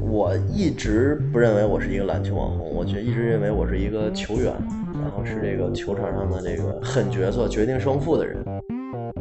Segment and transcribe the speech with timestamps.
[0.00, 4.52] 我一直不认为我是一个篮球网红，我觉一直认为我是一个球员，
[4.92, 8.36] 然后是这个球场上的这个狠角色，决定胜负的人。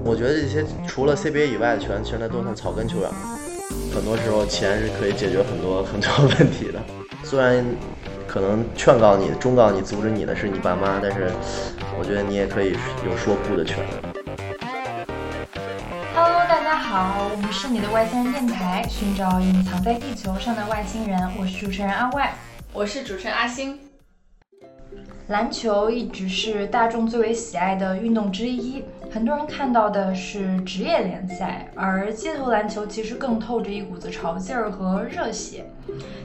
[0.06, 3.10] 我觉得这些除了 CBA 以外的球员，现在都算草根球员。
[3.94, 6.10] 很多时候钱是可以解决很多很多
[6.40, 6.80] 问题的。
[7.24, 7.64] 虽然
[8.28, 11.32] 可能劝告你、忠告你、阻止你的是你爸妈，但是
[11.98, 12.72] 我觉得你也可以
[13.06, 14.13] 有说不的权利。
[16.94, 21.20] 好，我们是你的外星人电台，寻找隐藏在地球上的外星人。
[21.40, 22.32] 我是主持人阿外，
[22.72, 23.80] 我是主持人阿星。
[25.30, 35.64] 篮球一直是大众最为喜爱的运动之一，很多人看到的是职业联赛，而街头篮球其实更透着一股子潮劲儿和热血。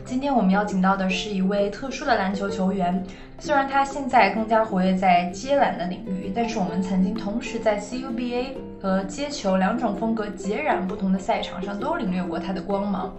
[0.07, 3.05] 今天我们邀请到的是一位特殊的篮球球员，
[3.39, 13.15] 虽然他现在更加活跃在街篮的领域，但是我们曾经同时在 CUBA 和街球两种风格截然不同的赛场上都领略过他的光芒。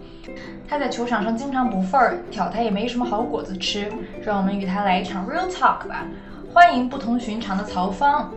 [0.68, 3.88] 他在球场上经常不份儿，挑他也没什么好果子吃。
[4.20, 6.04] 让我们与他来一场 real talk 吧。
[6.52, 8.32] 欢迎不同寻常的曹芳。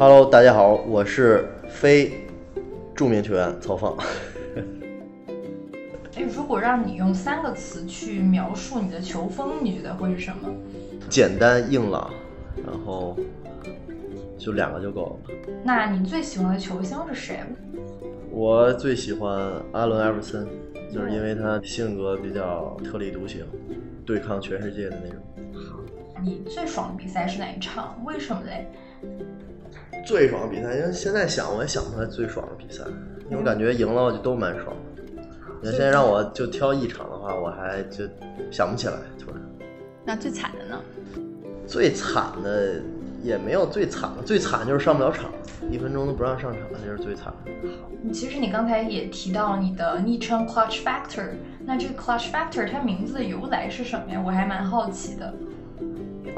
[0.00, 2.24] Hello，大家好，我是非
[2.94, 3.96] 著名球员曹放。
[6.14, 10.48] 哎，如果让你用三个词去描述你的球风，你觉得会是什么？
[11.10, 12.08] 简单硬朗，
[12.64, 13.16] 然后
[14.38, 15.34] 就两个就够了。
[15.64, 17.40] 那你最喜欢的球星是谁？
[18.30, 20.46] 我最喜欢阿伦·艾弗森，
[20.94, 23.44] 就是因为他性格比较特立独行，
[24.06, 25.18] 对抗全世界的那种。
[25.54, 25.80] 好，
[26.22, 28.00] 你最爽的比赛是哪一场？
[28.04, 28.68] 为什么嘞？
[30.04, 32.82] 最爽的比赛，因为现在想我也想不出来最爽的比赛，
[33.26, 34.74] 因为我感觉赢了就都蛮爽。
[35.60, 38.04] 你现在让我就挑一场的话，我还就
[38.50, 39.40] 想不起来，突然。
[40.04, 40.80] 那最惨的呢？
[41.66, 42.80] 最惨的
[43.22, 45.30] 也没有最惨的，最惨就是上不了场，
[45.70, 47.68] 一分钟都不让上场，这是最惨的。
[47.82, 51.30] 好，其实你刚才也提到你的昵称 Clutch Factor，
[51.66, 54.22] 那这个 Clutch Factor 它名字的由来是什么呀？
[54.24, 55.34] 我还蛮好奇的。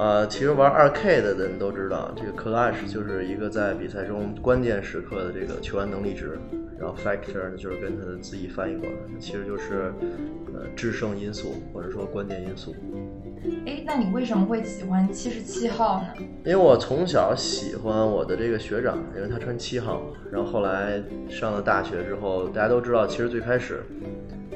[0.01, 6.39] 呃，其实玩二 K 的人都知道，这个 Clutch 就是一个在比赛中关键时刻的这个球员能力值。
[6.79, 9.93] 然后 factor 呢，就是跟它的字义翻译过来，其实就是
[10.55, 12.75] 呃制胜因素或者说关键因素。
[13.67, 16.25] 哎，那你为什么会喜欢七十七号呢？
[16.47, 20.01] 因为我从小喜欢我的这个学长，因为他穿七号。
[20.33, 23.83] 然后后来上了大学之后，大家都知道，其实最开始，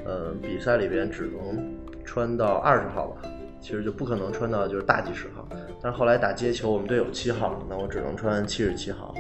[0.07, 1.63] 呃，比赛里边只能
[2.03, 3.29] 穿到二十号吧，
[3.65, 5.49] 其实就不可能穿到就是大几十号。
[5.81, 9.15] 但是后来打街球，我们队有七号，那我只能穿七十七号。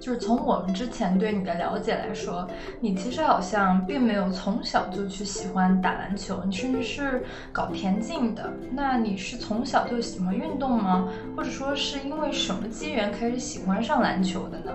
[0.00, 2.46] 就是从我们之前对你的了解来说，
[2.80, 7.22] 你其实好像并没有从小就去喜欢打篮球，你甚至是
[7.52, 8.50] 搞田径的。
[8.72, 11.08] 那你是从小就喜欢运动吗？
[11.36, 14.72] 或者说是因为什么机缘开始喜欢上篮球的呢？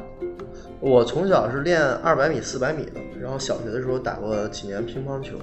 [0.79, 5.37] 我从小是练二百米、四百米的，然后小学的时候打过几年乒乓球，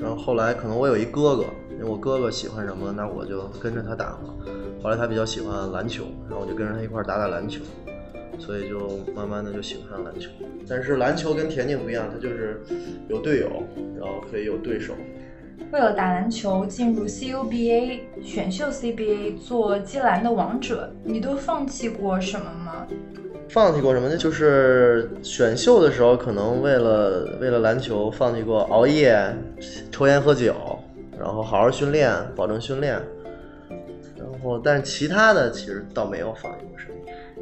[0.00, 4.34] 然后后来可能我有一哥哥，因为我哥哥喜欢什么，那我就跟着他打嘛。
[4.82, 7.60] 后来他比较喜欢篮球，然后我就跟着他一块打打篮球。
[8.38, 10.28] 所以就慢慢的就喜欢上篮球，
[10.68, 12.62] 但是篮球跟田径不一样，它就是
[13.08, 13.48] 有队友，
[13.98, 14.94] 然后可以有对手。
[15.70, 22.86] 为了打篮球进入 CUBA 选秀 CBA 做接篮的王者，你都放弃过什么吗？
[23.48, 24.16] 放弃过什么呢？
[24.16, 29.16] 就是选秀的时候，可能为了为了篮球放弃过熬夜、
[29.90, 30.54] 抽烟喝酒，
[31.18, 33.00] 然后好好训练，保证训练。
[34.16, 36.94] 然后，但是其他的其实倒没有放弃过什么。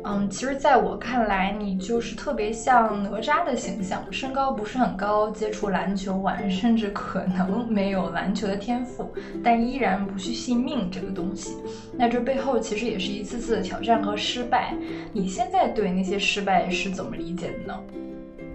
[0.04, 9.12] 嗯，其实，在我看来，你就是特别像哪吒的形象，身高不是很高，接触篮球晚，甚至可能没有篮球的天赋，
[9.44, 11.56] 但依然不去信命这个东西。
[11.96, 14.74] 那这背后其实也是一次次的挑战和失败。
[15.12, 17.78] 你现在对那些失败是怎么理解的呢？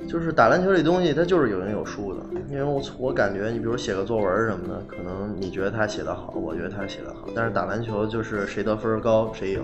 [0.06, 2.19] 就是打篮球这东西，它就是有赢有输的。
[2.50, 9.64] 因为我我感觉，你比如写个作文什么的，可能你觉得他写得好，我觉得他写得好，但是打篮球就是谁得分高谁赢。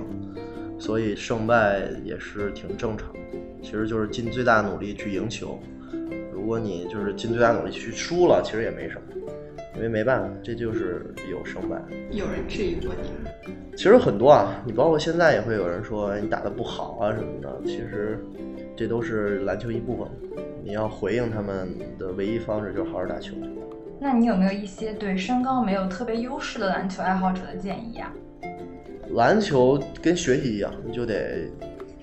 [0.80, 3.20] 所以胜败也是挺正常的，
[3.62, 5.60] 其实就是尽最大努力去赢球。
[6.34, 9.24] 如果你就是尽最大努力去输了，其实也没什么，
[9.76, 11.82] 因为没办法，这就是有胜败。
[12.12, 13.32] 有人质疑过你吗？
[13.78, 17.62] 其实很多啊，你包括现在也会有人说你打得不好啊什么的。
[17.66, 18.24] 其实
[18.76, 20.08] 这都是篮球一部分，
[20.64, 23.36] 你要回应他们的唯一方式就是好好打球。
[24.00, 28.12] 那你有没有一些对身高没有特别优势的篮球爱好者的建议啊？
[29.12, 31.50] 篮球跟学习一样，你就得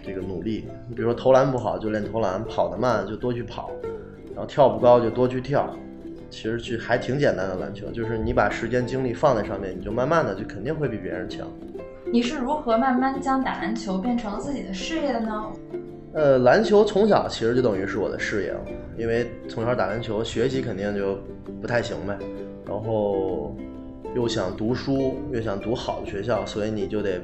[0.03, 0.67] 这个努力。
[0.89, 3.71] 你比如说投篮不好就练投篮，跑得慢就多去跑，
[4.35, 5.69] 然后跳不高就多去跳。
[6.31, 11.45] 其实去还挺简单的篮球，就是你把时间精力放在上面，你就慢慢的就肯定会比别人强。
[12.13, 15.47] 你是如何慢慢将打篮球变成自己的事业的呢？
[16.13, 18.61] 呃，篮球从小其实就等于是我的事业了，
[18.97, 21.19] 因为从小打篮球，学习肯定就
[21.61, 22.17] 不太行呗，
[22.65, 23.57] 然后
[24.15, 27.21] 又想读书，又想读好的学校，所以你就得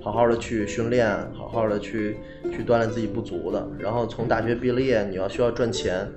[0.00, 2.16] 好好的去训练，好好的去
[2.50, 3.66] 去锻炼自己不足的。
[3.78, 6.08] 然后从大学毕业，你要需要赚钱，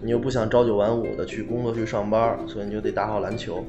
[0.00, 3.64] 你又不想朝九晚五的去工作去上班，所以你就得打好篮球。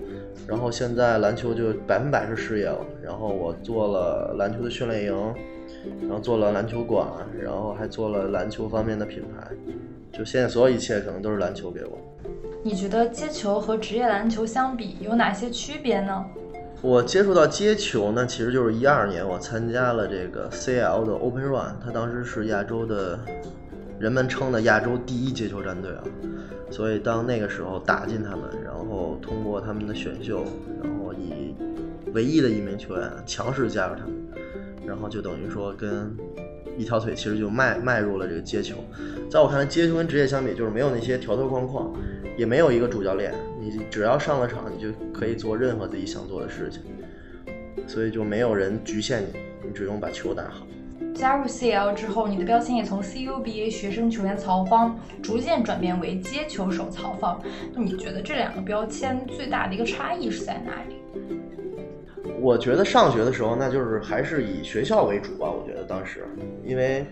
[0.48, 5.34] 然后现在篮球就百分百是事业了，然后我做了篮球的训练营。
[6.02, 7.06] 然后做了篮球馆，
[7.42, 9.48] 然后还做了篮球方面的品牌，
[10.18, 11.98] 就现在所有一切可能都是篮球给我。
[12.66, 16.26] 你觉得接球和职业篮球相比有哪些区别呢？
[16.82, 23.20] 我接触到接球呢，其实就是一二年我参加了这个 CL 的 Open Run，它当时是亚洲的，
[24.00, 26.04] 人们称的亚洲第一接球战队啊。
[26.72, 30.46] 所以当那个时候打进他们，然后通过他们的选秀，
[30.82, 31.54] 然后以
[32.14, 34.14] 唯一的一名球员强势加入他们。
[34.88, 36.16] 然后就等于说跟
[36.78, 38.78] 一条腿其实就迈迈入了这个接球，
[39.30, 41.94] 在我看来，接球跟职业相比，就是没有那些条条框框，
[42.38, 46.82] 也没有一个主教练，你只要上了场，你就可以做任何自己想做的事情，
[47.88, 50.66] 所以就没有人局限你，你只用把球打好。
[51.14, 57.40] 加入 CL 之后，你的标签也从 CUBA 学生球员曹芳逐渐转变为接球手曹芳，
[57.72, 60.96] 那你觉得这两个标签最大的一个差异是在哪里？
[62.44, 65.50] 我觉得上学的时候，那就是还是以学校为主吧。
[65.50, 66.26] 我觉得当时，
[66.66, 67.06] 因为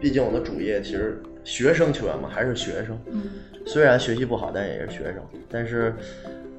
[0.00, 2.98] 毕竟我的主业其实学生球员嘛，还是学生。
[3.66, 5.16] 虽然学习不好，但也是学生。
[5.46, 5.94] 但是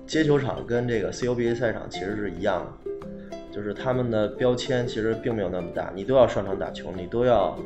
[0.06, 5.92] 接球场跟这个 CUBA 赛场其实是一样的，就是他们的标签其实并没有那么大。
[5.96, 7.58] 你都要上场打球，你都要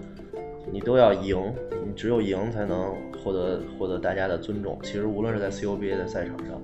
[0.72, 1.54] 你都要赢，
[1.86, 4.80] 你只有赢才能获得获得大家的尊重。
[4.82, 6.62] 其实无论是在 CUBA 的赛场上，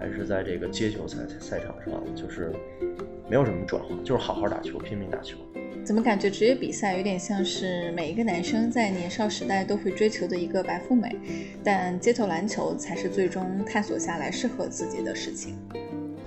[0.00, 2.50] 还是在这个街球赛赛场上，就是。
[3.28, 5.36] 没有什么转化，就是好好打球，拼命打球。
[5.84, 11.14] 怎么感觉职业比赛有点像是每一个男生在年少时代都会追求的一个白富美，
[11.62, 15.56] 但街头篮球才是最终探索下来适合自己的事情。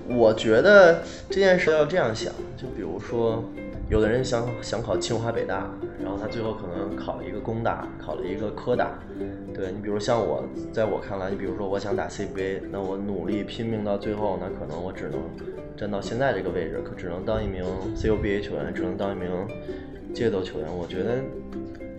[0.08, 3.44] 我觉得这件事要这样想，就比如说，
[3.88, 5.70] 有的人想想考清华北大，
[6.02, 8.98] 然后他最后可能考了一个工大，考了一个科大。
[9.54, 10.42] 对你，比如像我，
[10.72, 15.20] 在我看来，你比如说我想打 CBA，那我努力拼命到最后，那可能我只能。
[15.76, 17.64] 站到现在这个位置，可只能当一名
[17.96, 19.28] CUBA 球员，只能当一名
[20.14, 20.68] 街头球员。
[20.72, 21.16] 我觉得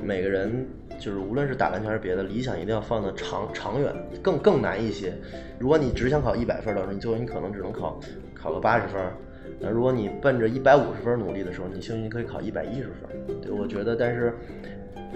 [0.01, 0.65] 每个人
[0.97, 3.93] 就是无论是打篮球还是别的，理想一定要放的长长远，
[4.23, 5.13] 更更难一些。
[5.59, 7.99] 如果你只想考一百分的时候，你最后你可能只能考
[8.33, 9.01] 考个八十分。
[9.59, 13.41] 那如果你奔着一百五十分努力的时候，你兴许可以考一百一十分。
[13.41, 14.33] 对，我觉得，但是。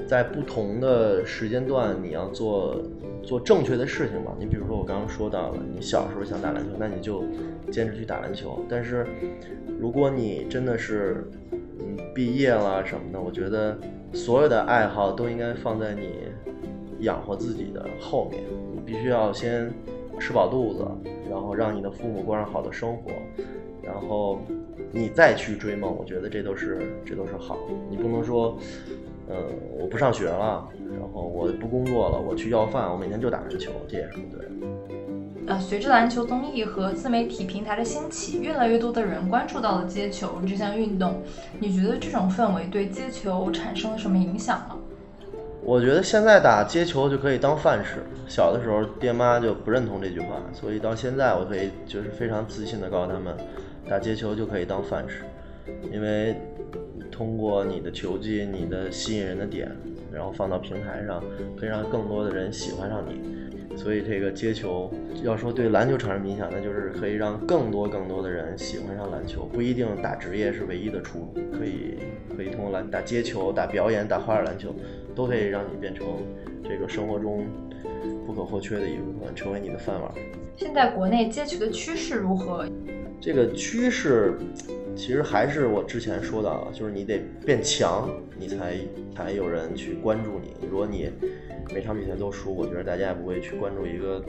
[0.08, 2.82] 在不同的时间段，你要做
[3.22, 4.34] 做正确的事情嘛。
[4.40, 7.22] 你比如说，我刚刚说到了，你小时候想打篮球，那你就
[7.70, 8.64] 坚持去打篮球。
[8.70, 9.06] 但是，
[9.78, 13.78] 如果你真的是嗯毕业了什么的，我觉得
[14.14, 16.30] 所有的爱好都应该放在你
[17.02, 18.42] 养活自己的后面。
[18.74, 19.70] 你必须要先
[20.18, 20.88] 吃饱肚子，
[21.30, 23.12] 然后让你的父母过上好的生活，
[23.92, 24.40] 然后
[24.92, 25.94] 你再去追梦。
[25.98, 27.58] 我觉得这都是这都是好。
[27.90, 28.58] 你不能说。
[29.32, 29.36] 嗯，
[29.80, 30.68] 我不上学了，
[31.00, 34.52] 然后我不工作了，我去要饭，我每天就打篮球，这也是不对的。
[35.46, 41.22] 呃，随着篮球综艺和自媒体平台的兴起，越来越多的人关注到了接球这项运动。
[41.60, 44.76] 你觉得这种氛围对接球产生了什么影响吗？
[45.62, 48.00] 我觉得现在打接球就可以当饭吃。
[48.28, 53.38] 小的时候，爹妈就不认同这句话，所以到现在我可以就是非常自信的告诉他们，
[53.88, 55.24] 打接球就可以当饭吃，
[55.92, 56.36] 因为。
[57.12, 59.70] 通过你的球技，你的吸引人的点，
[60.10, 61.22] 然后放到平台上，
[61.60, 63.76] 可以让更多的人喜欢上你。
[63.76, 64.90] 所以这个接球，
[65.22, 69.44] 要说对篮球产生影响，那就是可以让更多更多的人喜欢上篮球。
[69.52, 71.98] 不一定打职业是唯一的出路，可以
[72.38, 74.74] 可以通过篮打接球、打表演、打花样篮球，
[75.14, 76.08] 都可以让你变成
[76.64, 77.46] 这个生活中
[78.30, 80.12] 不可或缺的一部分，成为你的饭碗。
[80.56, 82.64] 现在国内接球的趋势如何？
[83.20, 84.38] 这个趋势。
[84.96, 88.76] 其实还是我之前说的啊，就是你得变强，你才
[89.16, 90.54] 才有人去关注你。
[90.70, 91.10] 如果你
[91.74, 94.24] 每场比赛都输，我觉得大家也不会去关注一个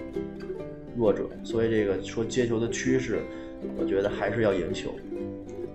[0.97, 1.29] 弱者。
[1.43, 3.19] 所以这个说接球的趋势，
[3.77, 4.95] 我觉得还是要赢球，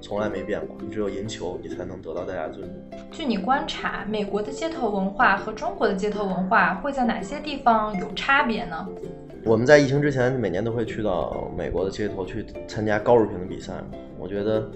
[0.05, 0.77] 从来没变过。
[0.79, 2.99] 你只有赢球，你才能得到大家尊重。
[3.11, 8.87] 据你观察，美国的街头文化和中国的街头文化会在哪些地方有差别呢？
[9.43, 13.73] 我们在疫情之前，每年都会去到美国的街头去参加高水平的比赛。
[14.19, 14.69] 我觉得。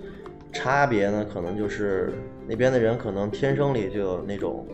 [0.51, 2.11] 差别呢，可能就是
[2.47, 4.65] 那边的人可能天生里就有那种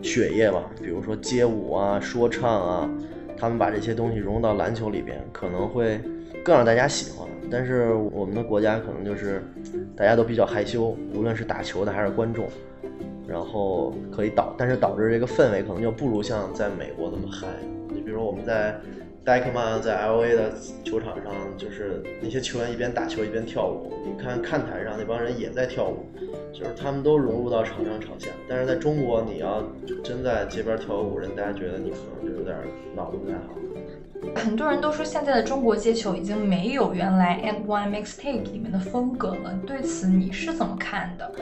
[0.00, 2.90] 血液吧，比如说街舞啊、说唱啊，
[3.36, 6.00] 他们把这些东西融入到篮球里边，可能会
[6.44, 7.28] 更让大家喜欢。
[7.50, 9.42] 但是我们的国家可能就是
[9.96, 12.46] 大家都比较害羞，无论是打球的还是观众，
[13.26, 17.48] 然后可以导，但是导致这个氛围可能就不如像在美国那么嗨。
[17.92, 18.78] 你比如我们在
[19.24, 20.52] d i k m a n 在 LA 的
[20.84, 26.06] 球场上，就是那些球员一边打球一边跳舞，你看看台上那帮人也在跳舞，
[26.52, 28.30] 就是他们都融入到场上场下。
[28.48, 29.64] 但是在中国，你要
[30.04, 32.56] 真在街边跳个舞，人大家觉得你可能就有点
[32.94, 33.56] 脑子不太好。
[34.34, 41.32] 很多人都说现在的中国街球已经没有原来 And One Mixtape 里面的风格了，对此你是怎么看的？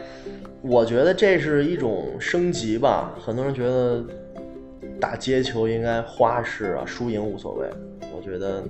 [0.63, 3.15] 我觉得这是一种升级吧。
[3.21, 4.05] 很多人觉得
[5.01, 7.69] 打街球应该花式啊，输赢无所谓。
[8.17, 8.63] 我觉得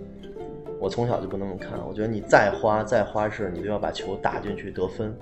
[0.78, 1.72] 我从小就不那么看。
[1.86, 5.14] 我觉得你再花再花式，你都要把球打进去得分。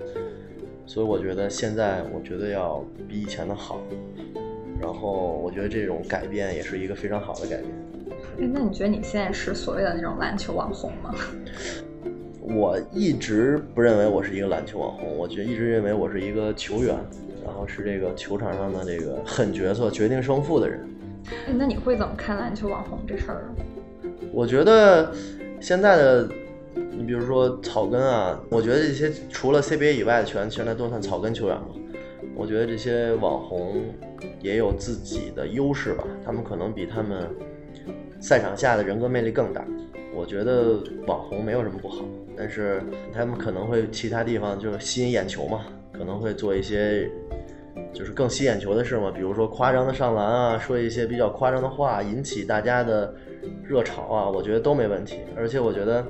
[0.86, 3.80] 所以我觉得现在我觉得要比以前的好。
[4.80, 7.64] 然后我觉得这种改变也是一个非常好的改变。
[8.38, 11.14] 那你觉得你现在是所谓的那种篮球网红吗？
[12.40, 16.94] 我一直不认为我是一个篮球网红，我觉一直认为我是一个球员，
[17.44, 20.86] 然后是这个球场上的这个狠角色，决定胜负的人。
[21.58, 23.48] 那你会怎么看篮球网红这事儿？
[24.32, 25.10] 我觉得
[25.60, 26.28] 现在的，
[26.74, 31.68] 你比如说草根啊，我觉得这些除了 CBA 以外的球员，现在都算草根球员嘛。
[32.36, 33.82] 我觉得这些网红
[34.40, 37.28] 也有自己的优势吧，他们可能比他们。
[38.26, 39.64] 赛场下的人格魅力更大，
[40.12, 42.04] 我觉得网红没有什么不好，
[42.36, 42.82] 但是
[43.14, 47.08] 他们可能会其他地方就是吸引眼球嘛，可能会做一些
[47.92, 53.14] 就是更吸眼球的事嘛，比如说夸张的上篮啊，说一些比较夸张的话，引起大家的
[53.62, 55.20] 热潮啊，我觉得都没问题。
[55.36, 56.04] 而且我觉得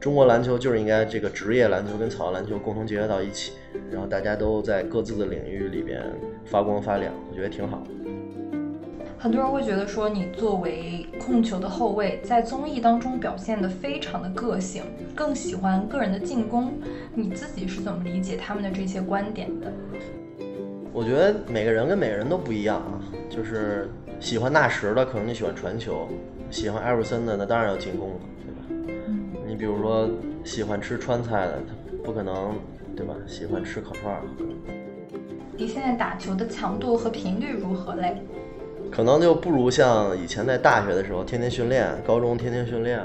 [0.00, 3.52] 中国篮球就是应该这个职业篮球跟草根篮球共同结合到一起，
[3.90, 6.02] 然后大家都在各自的领域里边
[6.46, 7.82] 发光发亮，我觉得挺好。
[9.18, 14.82] 很多人会觉得说，你作为控球的后卫，在综艺当中表现的非常的个性，
[15.14, 16.74] 更喜欢个人的进攻。
[17.14, 19.72] 你自己是怎么理解他们的这些观点的？
[20.92, 26.06] 我觉得每个人跟每个人都不一样啊，就是喜欢纳什的，可能你喜欢传球；
[26.50, 28.94] 喜欢艾弗森的，那当然要进攻了，对吧？
[29.08, 29.28] 嗯。
[29.46, 30.10] 你比如说
[30.44, 32.54] 喜欢吃川菜的，他不可能，
[32.94, 33.14] 对吧？
[33.26, 34.14] 喜欢吃烤串。
[35.56, 38.18] 你现在打球的强度和频率如何嘞？
[38.96, 42.98] 可能就不如像以前在大学的时候天天训练，高中天天训练，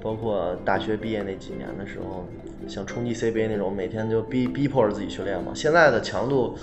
[0.00, 2.26] 包括大学毕业那几年的时候，
[2.66, 5.52] 像冲击 CBA 那种，每天就逼逼迫着自己训练嘛。
[5.54, 6.56] 现在的强度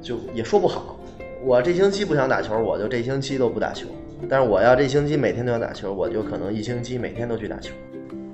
[0.00, 0.96] 就也说不好，
[1.42, 3.88] 我这星期不想打球，我就这星期都不打球；
[4.28, 7.74] 但是我要这星期每天都要打球，我就可能一星期每天都去打球。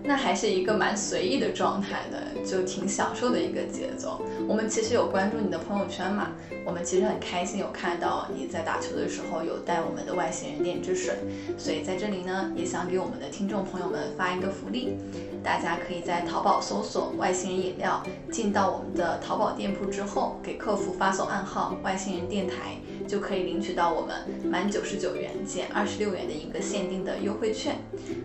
[0.06, 4.20] 那还是一个蛮随意的状态的，就挺享受的一个节奏。
[4.46, 6.32] 我们其实有关注你的朋友圈嘛，
[6.66, 11.14] 我们其实很开心有看到你在打球的时候有带我们的外星人电之水，
[11.56, 14.98] 所以在这里呢，也想给我们的听众朋友们发一个福利，
[15.42, 22.76] 大家可以在淘宝搜索外星人饮料，进到我们的淘宝店铺之后，给客服发送暗号外星人电台。
[23.06, 24.14] 就可以领取到我们
[24.50, 27.76] 满九十九元减二十六元的一个限定的优惠券。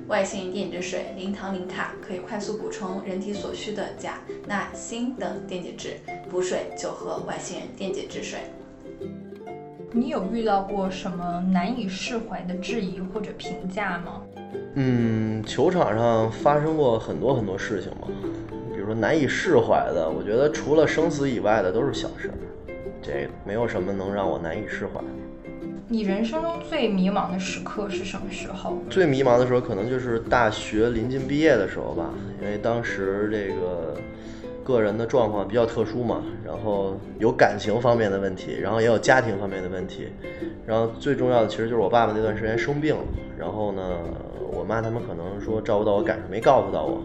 [0.08, 5.98] 外星人电解水，零糖零卡，可以快速补充人体所需的钾、钠、锌等电解质。
[6.30, 8.40] 补水就喝外星人电解质水。
[9.92, 14.22] 你有遇到过什么难以释怀的质疑或者评价吗？
[14.76, 18.08] 嗯，球场上发生过很多很多事情嘛，
[18.72, 22.32] 比如说难以释怀的，我觉得除了生死以外的都是小事。
[23.02, 25.02] 这没有什么能让我难以释怀。
[25.88, 28.78] 你人生中最迷茫的时刻是什么时候？
[28.92, 33.98] 最迷茫的时候可能就是大学临近毕业的时候吧，因为当时这个
[34.64, 40.10] 个人的状况比较特殊嘛，然后有感情方面的问题，然后也有家庭方面的问题，
[40.68, 43.04] 然后最重要的其实就是我爸爸那段时间生病了，
[43.36, 43.82] 然后呢，
[44.52, 47.02] 我妈他们可能说照顾到我赶上，没告诉到我。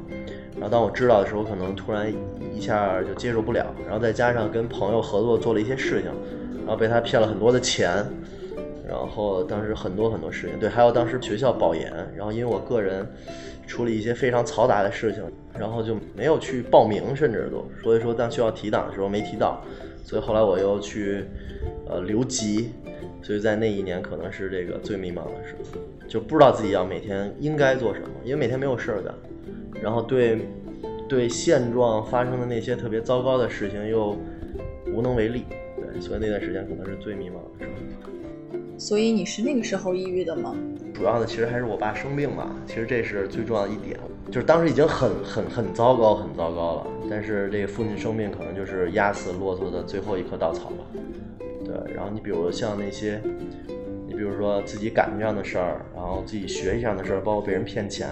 [0.54, 2.12] 然后当我知道的时候，可能突然
[2.54, 6.10] 一下就接受不了，然后再加上跟朋友合作做了一些事情，
[6.60, 8.04] 然后被他骗了很多的钱，
[8.88, 13.06] 然后当时很多很多事情，对，还有当时学校保研，然后因为我个人
[13.66, 15.22] 处理一些非常嘈杂的事情，
[15.58, 19.60] 然后就没有去报名，甚至都，所以说当需要提档的时候没提到，
[20.04, 21.24] 所以后来我又去
[21.88, 22.70] 呃留级，
[23.22, 29.12] 所以在那一年可能是这个最迷茫的时候，就不知道自己要每天应该做什么，因为每天没有事儿干。
[29.84, 30.38] 然后对，
[31.06, 34.16] 对现状发生的那些特别糟糕的事情又
[34.96, 35.44] 无能为力，
[35.76, 38.10] 对，所以那段时间可能是最迷茫的时候。
[38.78, 40.56] 所以你是那个时候抑郁的吗？
[40.94, 43.98] 主要的其实还是我爸生病吧，其实这是最重要的一点，
[44.30, 50.86] 就是当时已经很很很糟糕很糟糕了，但是这个父亲生病可能就是压死骆驼的最后一棵稻草吧。
[51.62, 53.20] 对，然后你比如像那些。
[54.06, 58.08] 你比如说自己感情上的事儿，然后自己学习上的事儿，包括被人骗钱，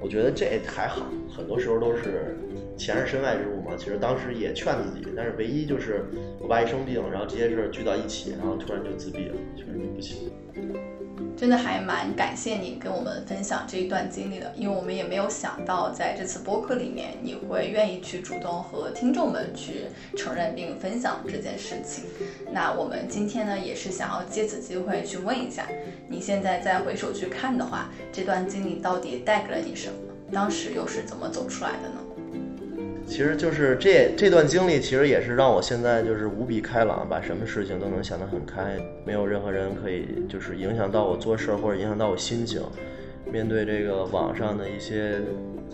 [0.00, 2.36] 我觉得这还好，很多时候都是
[2.76, 3.76] 钱是身外之物嘛。
[3.76, 6.04] 其实当时也劝自己，但是唯一就是
[6.38, 10.30] 我爸一生病，然后这些事儿聚到一起，然后突然就自闭了，确实不行。
[11.38, 19.84] 真的还蛮感谢你跟我们分享这一段经历的，因为我们也没有想到在这次播客里面你会愿意去主动和听众们去
[20.16, 22.06] 承认并分享这件事情。
[22.50, 25.64] 那我们今天呢，也是想要借此机会去问一下，
[26.08, 29.94] 你现在再回首去看的话，这段经历到底带给了你什么？
[30.32, 32.00] 当时又是怎么走出来的呢？
[33.08, 42.62] 其实就是这这段经历，其实也是让我现在就是无比开朗，把什么事情都能想得很开，没有任何人可以就是影响到我做事或者影响到我心情。
[43.32, 45.20] 面对这个网上的一些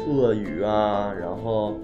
[0.07, 1.81] 恶语啊，然后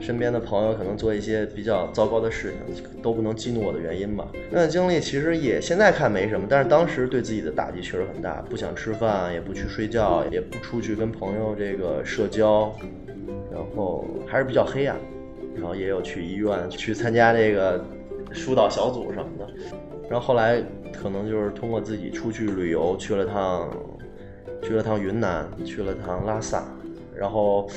[0.00, 4.28] 身边的朋友可能做一些比较糟糕的事情，都不能激怒我的原因吧。
[4.50, 12.74] 那段经历其实也现在看没什么，但是当时对自己的打击确实很大，不想吃饭，也不去睡觉，也不出去跟朋友这个社交。
[13.52, 14.96] 然后还是比较黑暗，
[15.54, 17.84] 然后也有去医院去参加这个
[18.32, 19.46] 疏导小组什么的，
[20.10, 20.60] 然后后来
[20.92, 23.70] 可能就是通过自己出去旅游，去了趟
[24.64, 26.64] 去了趟云南，去了趟拉萨，
[27.14, 27.68] 然后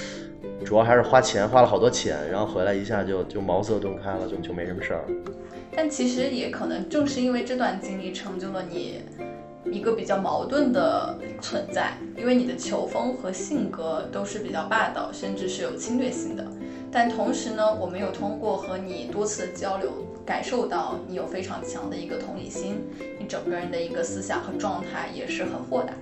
[0.63, 5.03] 主要还是花钱，花了好多钱，然后回来一下就就茅塞顿开了，就就没什么事儿。
[5.75, 9.01] 但其实也可能正是因为这段经历，成就了你。
[9.69, 16.47] 一个比较矛盾的存在，因为你的球风和性格都是比较霸道，甚至是有侵略性的。
[16.89, 19.91] 但同时呢，我们有通过和你多次的交流，
[20.25, 22.81] 感受到你有非常强的一个同理心，
[23.19, 25.93] 你整个人的一个思想和状态也是很豁达。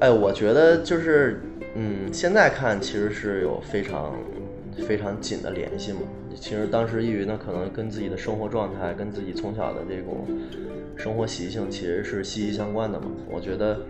[0.00, 1.40] 哎，我觉得就是，
[1.74, 4.16] 嗯，现在看其实是有非常
[4.86, 6.00] 非常紧的联系嘛。
[6.34, 10.26] 其实当时抑郁呢，可能跟自己的生活状态，跟自己从小的这种。
[10.96, 13.10] 生活习性其实是息息相关的嘛。
[13.28, 13.80] 我觉得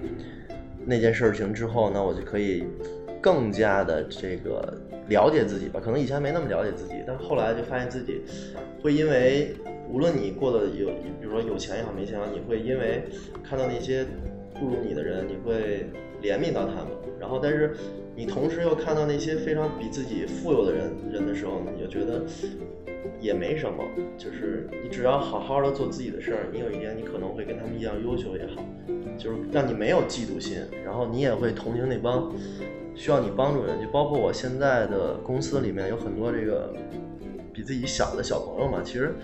[0.86, 2.64] 那件事情之后呢，我就可以
[3.20, 4.74] 更加的这个
[5.08, 5.78] 了解自己吧。
[5.84, 8.22] 可能以前没那么了解自己，但后来就发现自己
[8.82, 9.54] 会因为
[9.90, 10.88] 无论你过得有，
[11.20, 13.04] 比如说有钱也好，没钱也好，你会因为
[13.46, 14.06] 看到那些
[14.54, 15.86] 不如你的人，你会
[16.22, 16.88] 怜悯到他们。
[17.20, 17.74] 然后，但是
[18.14, 22.22] 你同时又看到那些非常比自己富有的人人的时候，你就觉得。
[23.20, 23.82] 也没什么，
[24.18, 28.62] 就是你只要好好的做自己的事儿，你有一天你可能会跟他们一样优秀也好，
[29.16, 32.30] 就是让你没有嫉妒心，然后你也会同情那帮
[32.94, 36.74] 需要你帮助的人，就包括我现在的公司里面有很多这个
[37.52, 39.14] 比自己小的小朋友嘛，其实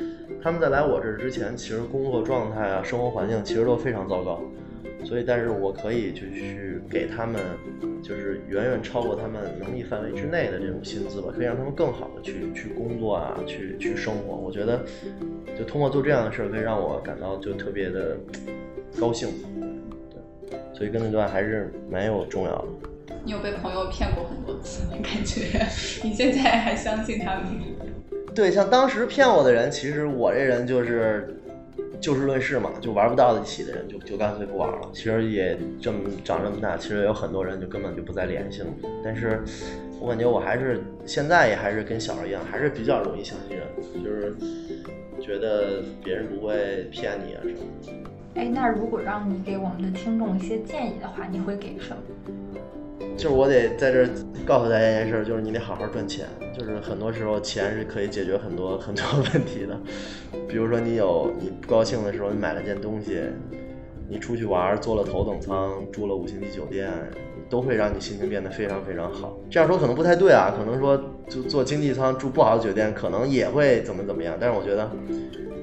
[0.42, 4.40] 他们在来我这儿之前，其实工作状态啊、生活环境其实都非常糟糕。
[5.04, 7.40] 所以，但是我可以就去给他们，
[8.02, 14.36] 就是远远超过他们能力范围之内的这种薪资吧，可以让他们更好的去去工作啊，去去生活。
[14.36, 14.80] 我觉得，
[15.58, 18.16] 就通过做这样的事儿，可以让我感到就特别的
[19.00, 19.28] 高兴。
[20.48, 22.68] 对，所以跟那段还是蛮有重要的。
[23.24, 25.66] 你有被朋友骗过很多次，感觉
[26.02, 27.46] 你现在还相信他们？
[28.34, 31.36] 对，像当时骗我的人，其实我这人就是。
[32.00, 34.90] 就事论事嘛，就玩不到一起的人就就干脆不玩了。
[34.92, 38.68] 其实也这么长这么大，其实有很多人就根本就不再联系了。
[39.04, 39.42] 但是
[40.00, 43.66] 我感觉我还是现在也还是跟小时候一样，还是比较容易相信人，
[44.02, 44.34] 就是
[45.20, 48.02] 觉得别人不会骗你啊什么。
[48.36, 52.60] 哎，那如果让你给我们的听众一些建议的话，你会给什么？
[53.16, 54.06] 就是我得在这
[54.46, 56.26] 告诉大家一件事，就是你得好好赚钱。
[56.56, 59.78] 就是很多时候钱是可以解决很多很多问题的。
[60.48, 63.20] 比如说你有你不高兴的时候，你买了件东西，
[64.08, 66.90] 你出去玩坐了头等舱，住了五星级酒店，
[67.48, 69.38] 都会让你心情变得非常非常好。
[69.50, 74.36] 这样说可能不太对啊，可能说就坐经济舱住不好的酒店，可能也会怎么怎么样。
[74.38, 74.90] 但是我觉得，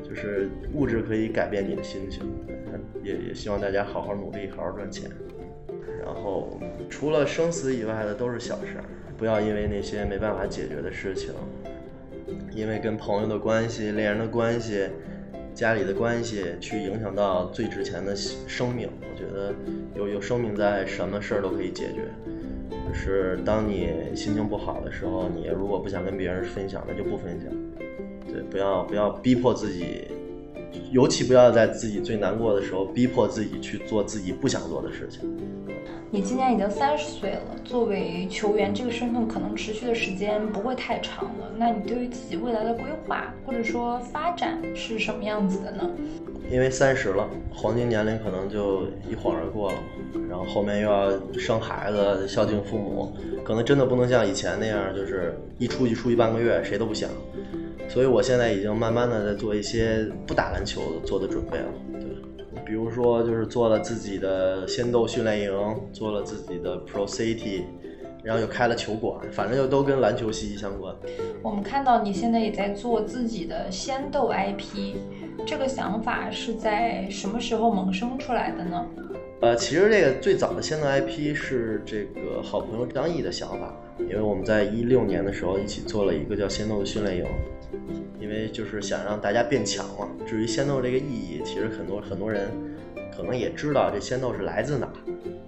[0.08, 2.24] 就是物质可以改变你的心情。
[3.04, 5.10] 也也希望大家好好努力，好好赚钱。
[6.04, 8.84] 然后，除了生死以外的都是小事儿，
[9.18, 11.32] 不要因为那些没办法解决的事情，
[12.54, 14.88] 因为跟朋友的关系、恋人的关系、
[15.54, 18.90] 家里的关系，去影响到最值钱的生命。
[19.02, 19.54] 我觉得
[19.96, 22.04] 有有生命在，什么事儿都可以解决。
[22.88, 27.52] 就是当你心情不好的时候，你如果不想跟别人分享，那就不分享。
[28.32, 30.08] 对，不要不要逼迫自己。
[30.92, 35.22] 尤其不要在自己最难过的时候逼迫自己去做自己不想做的事情。
[36.10, 41.52] 你今年已经三十岁了，作为球员这个身份可能持续的时间不会太长了。
[41.58, 45.90] 那你对于自己未来的规划或者说发展是什么样子的呢？
[46.50, 49.78] 因为三十了，黄金年龄可能就一晃而过了，
[50.30, 53.14] 然后后面又要生孩子、孝敬父母，
[53.44, 57.10] 可能真的不能像以前那样，就是一出去出去半个月，谁都不想。
[57.88, 65.52] 所以我现在已经慢慢的在做一些不打篮球做的准备了，对，比如说就是做了自己的仙豆训练营，
[65.94, 67.64] 做了自己的 Pro City，
[68.24, 70.94] 然后又开了球馆，反正就都跟篮球息息相关。
[71.42, 74.96] 我们看到你现在也在做自己的仙豆 IP，
[75.46, 78.86] 这个想法是在什么时候萌生出来的呢？
[79.40, 87.26] 呃，其实这个最早的仙豆 IP 是这个好朋友张毅的想法，因为我们在一六年的时候一起做了一个叫仙豆的训练营，
[88.20, 90.08] 因为就是想让大家变强嘛。
[90.26, 92.50] 至于仙豆这个意义，其实很多很多人
[93.16, 94.94] 可能也知道这仙豆是来自哪儿。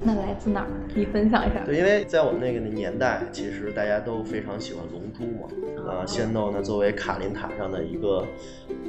[0.02, 0.68] 那来自哪儿？
[0.96, 1.62] 你分享一下。
[1.66, 5.50] 对，因为在我们那个年代，其实大家都非常喜欢龙珠嘛。
[5.92, 8.26] 啊，仙豆呢作为卡林塔上的一个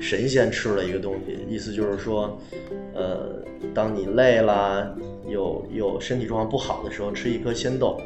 [0.01, 2.39] 神仙吃的一个东西，意思就是说，
[2.95, 3.43] 呃，
[3.75, 4.97] 当你累了，
[5.27, 8.01] 有有身体状况不好的时候，吃一颗仙豆，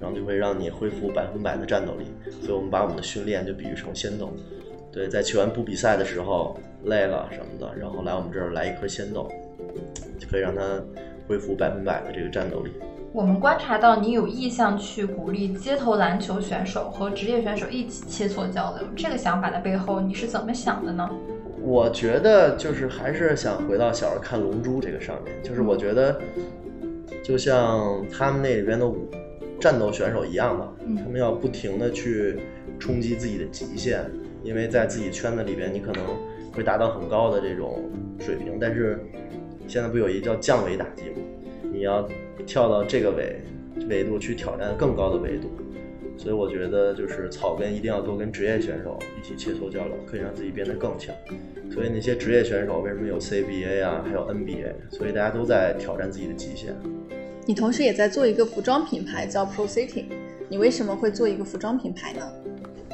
[0.00, 2.06] 然后就会让你恢复百分百的战斗力。
[2.40, 4.32] 所以我们把我们的训练就比喻成仙豆。
[4.92, 9.30] 对，在球员不比赛的时候累了什么的，然后来我们这儿来一颗仙豆，
[10.18, 10.62] 就可以让他
[11.28, 12.72] 恢复百分百的这个战斗力。
[13.12, 21.08] 我们观察到你有意向去鼓励街头篮球选手和职业选手一起切磋交流，这个想法的背后你是怎么想的呢？
[21.62, 26.20] 我觉得就是还是想回到小时候看《龙珠》这个上面，就是我觉得
[27.22, 29.08] 就像他们那里边的武
[29.60, 32.38] 战斗选手一样的，他们要不停的去
[32.78, 34.02] 冲击自己的极限，
[34.42, 36.02] 因为在自己圈子里边你可能
[36.52, 38.98] 会达到很高的这种水平，但是
[39.68, 41.16] 现在不有一叫降维打击吗？
[41.72, 42.08] 你要
[42.46, 43.36] 跳到这个维
[43.88, 45.48] 维度去挑战更高的维度，
[46.16, 51.14] 所以我觉得就是草根一定要多跟职业选手一起切磋交流，可以让自己变得更强。
[51.70, 54.72] 所以那些职业选手为什么有 CBA 啊，还有 NBA？
[54.90, 56.74] 所以大家都在挑战自己的极限。
[57.50, 60.04] 你同时也在做一个服装品牌叫 Pro City，
[60.48, 62.32] 你为什么会做一个服装品牌呢？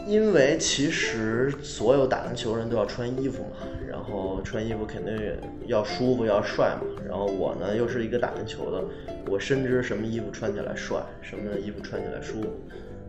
[0.06, 6.86] 因为其实所有打篮球人都要穿衣服嘛，然后穿衣服肯定也要舒服要帅嘛。
[7.06, 8.82] 然后我呢又是一个打篮球的，
[9.28, 12.48] 我深知什么衣服穿起来帅，什么衣服穿起来舒服。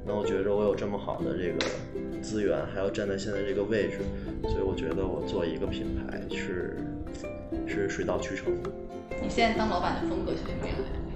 [0.05, 3.99] 那我觉着我有这么好的这个资源，还要站在现在这个位置，
[4.49, 6.75] 所以我觉得我做一个品牌是
[7.65, 8.53] 是水到渠成。
[9.21, 11.06] 你现在当老板的风格是什么样的？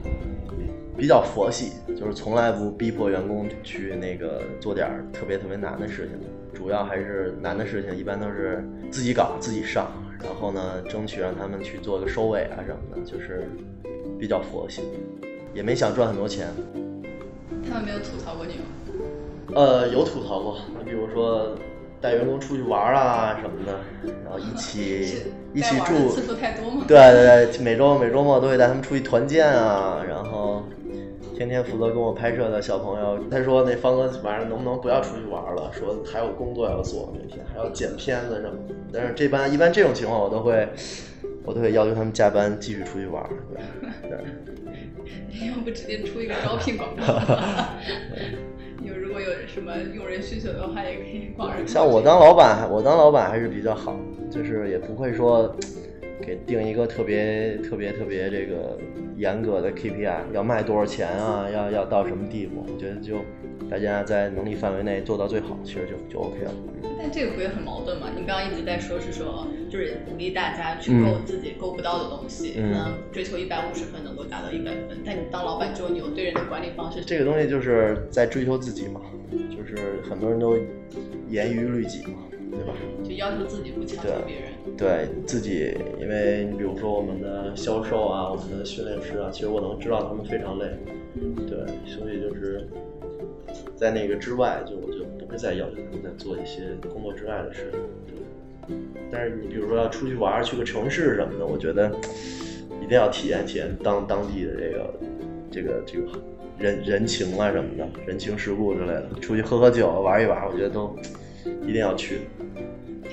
[1.01, 6.15] 比较佛系，就是从来不逼迫员工去那个做点儿特别特别难的事情，
[6.53, 9.91] 主要还是难的事情一般都是自己搞自己上，
[10.23, 13.49] 然后呢，争取让他们去做个收尾啊什么的，就是
[14.19, 14.83] 比较佛系，
[15.55, 16.49] 也没想赚很多钱。
[17.67, 19.55] 他们没有吐槽过你吗？
[19.55, 21.57] 呃，有吐槽过，你比如说
[21.99, 23.79] 带员工出去玩啊什么的，
[24.23, 26.85] 然后一起一起住，次数太多吗？
[26.87, 30.40] 对对对，每周每周末都会带他们出去团建啊，然后。
[31.41, 35.71] 天天负责跟我拍摄的小朋友，他说：“那方哥晚上能不能不要出去玩了？
[35.73, 40.67] 说还有工作要做，每天还要剪片子什么的。”但是这般一般这种情况，我都会
[41.43, 43.27] 我都会要求他们加班继续出去玩。
[44.03, 44.11] 对，
[45.33, 47.01] 你要不直接出一个招聘广告？
[48.85, 53.95] 有如果有什么用人需求的话，也可以广人像我当老板，我当老板还是比较好，
[54.29, 55.55] 就是也不会说。
[56.21, 58.77] 给定一个特别特别特别这个
[59.17, 61.49] 严格的 KPI，要卖多少钱啊？
[61.51, 62.65] 要要到什么地步？
[62.71, 63.17] 我觉得就
[63.69, 66.51] 大家在能力范围内做到最好，其实就就 OK 了。
[66.97, 68.07] 但这个不也很矛盾吗？
[68.15, 74.99] 你刚刚一直在说是说，就是鼓励大家去够自己够不到的东西，嗯，追求一百五十分能够达到一百分。
[75.05, 77.01] 但你当老板之后，你有对人的管理方式。
[77.05, 79.01] 这个东西就是在追求自己嘛，
[79.49, 80.55] 就是很多人都
[81.29, 82.13] 严于律己嘛。
[82.51, 82.73] 对吧？
[83.01, 84.50] 就要求自己不强求别人。
[84.77, 90.65] 对自己，因为你比如说我们的销售啊，我们的训练师啊，其实我能知道他们非常累。
[91.47, 92.67] 对，所以就是
[93.75, 96.61] 在那个之外，就我就不会再要求他们在做一些
[96.93, 97.71] 工作之外的事。
[98.07, 98.75] 对。
[99.11, 101.91] 但是你比如说要出去玩，去个城市什么的，我觉得
[102.81, 104.93] 一定要体验体验当当地的这个
[105.51, 106.07] 这个这个
[106.59, 109.09] 人人情啊什么的，人情世故之类的。
[109.19, 110.95] 出去喝喝酒，玩一玩，我觉得都。
[111.67, 112.21] 一定要去，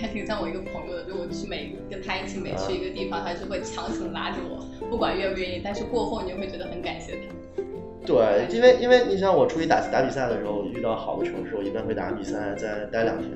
[0.00, 7.62] 还挺像我一个朋友的，就我去每跟他一起每去一个地方，他就会强行拉着我，不管愿不愿意，但是过后你就会觉得很感谢他。
[8.06, 13.30] 对，因为因为你像我出去打打比赛的时候，遇到好的城市，我一般会打比赛再待两天，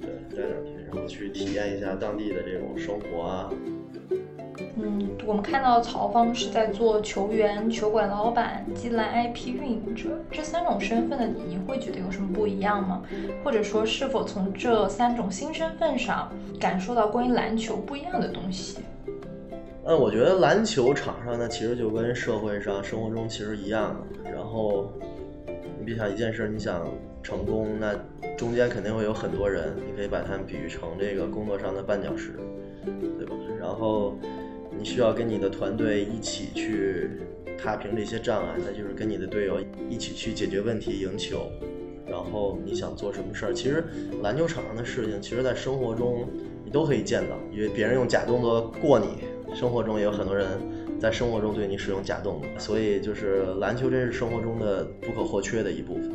[0.00, 3.50] 对，待两天，然后去体验一下当地的这种生活啊。
[4.82, 13.02] 嗯，我们看到曹芳是在做球员、球馆老板、基篮 IP 运营者这三种身份的你，会觉得有什么不一样吗？
[13.44, 18.78] 或者说，是否从这三种新身份上感受到关于篮球不一样的东西？
[19.84, 23.94] 嗯，我觉得篮球场上呢，其实就跟社会上、生活中其实一样。
[24.24, 24.90] 然后，
[25.78, 26.86] 你别想一件事，你想
[27.22, 27.94] 成功，那
[28.36, 32.38] 中间肯定会有很多人，你可以把他们比喻成这个工作上的绊脚石，
[33.18, 33.34] 对吧？
[33.60, 34.14] 然后。
[34.80, 37.10] 你需要跟你的团队一起去
[37.58, 41.52] 踏平这些障碍，那就是跟你的队友一起去解决问题、赢球。
[42.08, 43.84] 然后你想做什么事儿，其实
[44.22, 46.26] 篮球场上的事情，其实在生活中
[46.64, 49.18] 你都可以见到，因为别人用假动作过你，
[49.54, 50.48] 生活中也有很多人
[51.00, 56.12] 在生活中对你使用假动作，所以就是篮球真是生活中的不可或缺的一部分。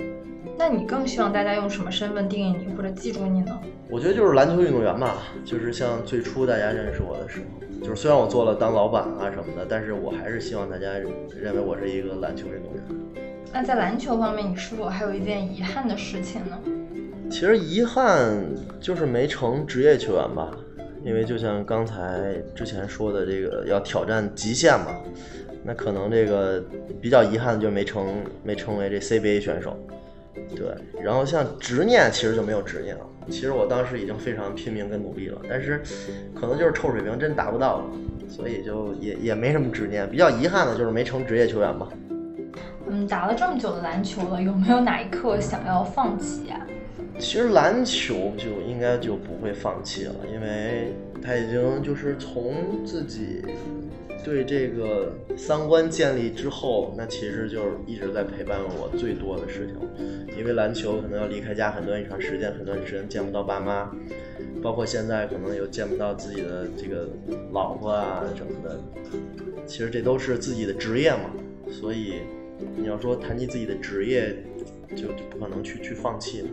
[0.58, 3.60] 那你更希望大家用什么身份定义你或者记住你呢？
[3.90, 12.84] 我觉得就是篮球运动员吧，就是像最初大家认识我的时候，就是虽然我做了当老板啊什么的，但是我还是希望大家认为我是一个篮球运动员。
[13.52, 16.58] 那在篮球方面，你是否还有一件遗憾的事情呢？
[17.30, 18.46] 其实遗憾
[18.80, 20.56] 就是没成职业球员吧，
[21.06, 24.88] 因为就像刚才之前说的，这个要挑战极限嘛，
[25.64, 26.62] 那可能这个
[27.00, 28.08] 比较遗憾的就没成
[28.44, 29.78] 没成为这 CBA 选手。
[30.56, 30.68] 对，
[31.04, 33.06] 然后像执念其实就没有执念了。
[33.28, 35.82] 其实我当时已经非常拼命跟努力了，但是
[36.34, 37.86] 可能就是臭水平真达不到了，
[38.28, 40.10] 所以就也也没什么执念。
[40.10, 41.88] 比较遗憾的就是没成职业球员吧。
[42.88, 46.66] 嗯，打了这么久的篮球了，有没有哪一刻想要放弃呀？
[47.18, 53.42] 其实篮球就应该就不会放弃了，因为他已经就是从自己
[54.24, 59.76] 对这个三观建立之后，那其实就是一直在陪伴我最多的事情。
[60.38, 63.90] 因为篮球可能要离开家很短一长时间，很短时间见不到爸妈，
[64.62, 67.10] 包括现在可能又见不到自己的这个
[67.52, 68.80] 老婆啊什么的，
[69.66, 71.32] 其实这都是自己的职业嘛，
[71.72, 72.16] 所以。
[72.78, 74.34] 你要说谈及自己的职业，
[74.96, 76.46] 就就不可能去去放弃，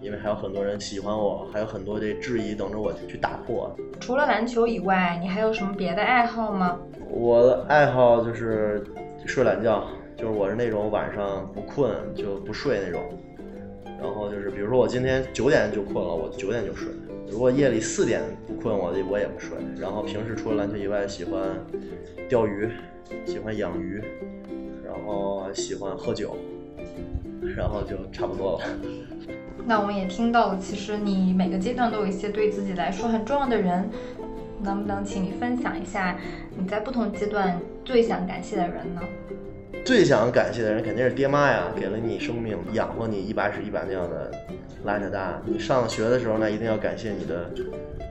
[0.00, 3.74] 因为还有很多人喜欢我，还有很多这质疑等着我去打破。
[4.00, 6.78] 除了篮球以外，你还有什么别的爱好吗？
[7.08, 8.84] 我的爱好就是
[9.24, 13.02] 睡懒觉，就是我是那种晚上不困就不睡那种。
[14.00, 16.92] 然后就是比如说我今天九点就困了，我九点就睡。
[17.28, 19.56] 如果夜里四点不困，我我也不睡。
[19.78, 21.42] 然后平时除了篮球以外，喜欢
[22.28, 22.68] 钓鱼，
[23.24, 24.02] 喜欢养鱼。
[24.84, 26.36] 然后喜欢喝酒，
[27.56, 28.64] 然后就差不多了。
[29.68, 33.90] 那我们也听到，其实你每个阶段都有一些对自己来说很重要的人，
[34.62, 36.16] 能不能请你分享一下
[36.56, 39.00] 你在不同阶段最想感谢的人呢？
[39.84, 44.30] 最想感谢的人肯定是爹妈呀，给了你生命，养活你一把屎一把尿的
[44.84, 45.42] 拉扯大。
[45.44, 47.50] 你上学的时候呢，一定要感谢你的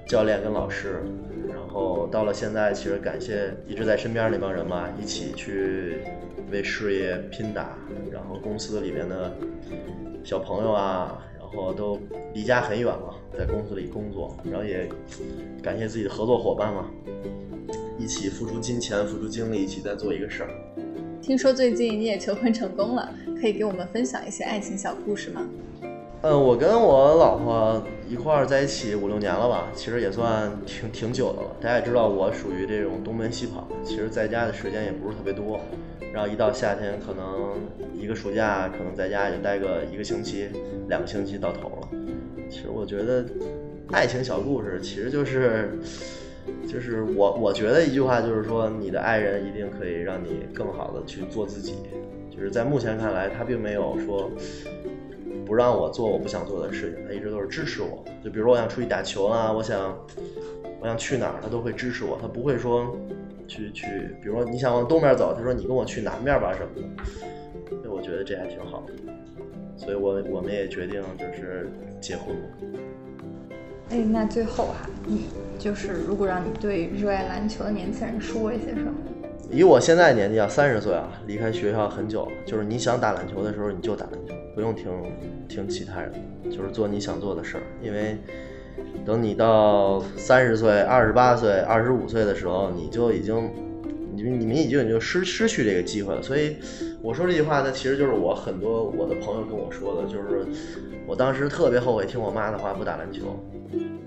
[0.05, 1.01] 教练跟老师。
[1.47, 5.99] 然后到了现在，其实感谢一直在身边那帮人嘛，一起去。
[6.51, 7.69] 为事业拼打，
[8.11, 9.33] 然后公司里面的
[10.23, 11.17] 小朋友啊，
[11.55, 11.99] 我都
[12.33, 14.87] 离家很远嘛，在公司里工作，然后也
[15.63, 16.89] 感谢自己的合作伙伴嘛，
[17.97, 20.49] 一起付出金钱、付出精力，一起在做一个事儿。
[21.21, 25.47] 听说最近你也求婚成功了，可以给我们分享一些爱情小故事吗？
[26.27, 31.55] 嗯，我跟我老婆一块儿在一起五六年了吧，其实也算挺挺久的了。
[31.61, 35.59] 大家也知道我属于这种东奔西跑，其实在家的时间也不是特别多。
[36.11, 37.53] 然后一到夏天，可能
[37.93, 40.47] 一个暑假可能在家也就待个一个星期、
[40.88, 41.89] 两个星期到头了。
[42.49, 43.23] 其实我觉得，
[43.91, 45.77] 爱情小故事其实就是，
[46.67, 51.75] 就是我我觉得一句话就是说，你的爱人一定可以让你更好的去做自己。
[52.31, 54.29] 就是在目前看来，他并没有说
[55.45, 58.03] 不让我做我不想做的事情，他一直都是支持我。
[58.23, 59.95] 就比如说我想出去打球啊，我想
[60.81, 62.95] 我想去哪儿，他都会支持我，他不会说。
[63.47, 63.86] 去去，
[64.23, 68.93] 比如说你想往东边走，他说你跟我去南边吧什么的，所以我觉得这还挺好的，
[69.77, 71.69] 所以我我们也决定就是
[72.01, 72.41] 结婚了。
[73.91, 75.27] 哎，那最后哈，你
[75.60, 78.91] 就是如果让你对热爱篮球的年轻人说一些什么？
[79.51, 84.86] 以我现在年纪啊，三十岁啊，离开学校很久了，就是你想打篮球的时候你就打篮球，不用听
[85.47, 86.12] 听其他人，
[86.45, 88.17] 就是做你想做的事儿，因为。
[89.05, 93.51] 等你到三十岁、二十八岁、二十五岁的时候，你就已经，
[94.13, 96.21] 你你们已经已经失失去这个机会了。
[96.21, 96.58] 所以
[97.01, 100.45] 我说这句话，那其实就是我很多我的朋友跟我说的，就是
[101.05, 103.39] 我当时特别后悔听我妈的话不打篮球。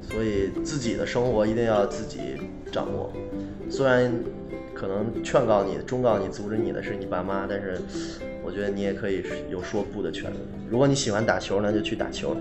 [0.02, 2.18] 所以自己的生活一定要自己
[2.72, 3.12] 掌握。
[3.70, 4.12] 虽然
[4.78, 7.80] 可能劝告你、忠告你、阻止你的是你爸妈，但是
[8.44, 10.36] 我觉得你也可以有说不的权利。
[10.70, 12.36] 如果你喜欢打球，那就去打球。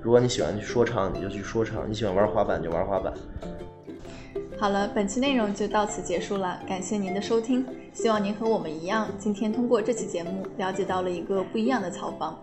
[0.00, 3.12] 如果你喜欢去说唱，你就去说唱；你喜欢玩滑板，就玩滑板。
[4.58, 7.62] 好了，本期内容就到此结束了，感谢您的收听。
[7.92, 12.42] 希望您和我们一样，今天通过这期节目了解到了一个不一样的曹芳。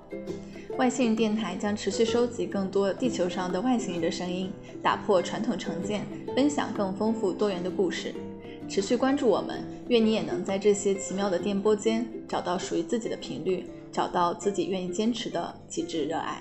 [0.77, 4.51] 外星人电台将持续收集更多地球上的外星人的声音，
[4.83, 8.13] 打破传统成见，分享更丰富多元的故事。
[8.69, 16.39] 持续关注我们，愿你也能在这些奇妙的电波间找到属于自己的频率，找到自己愿意坚持的极致热爱。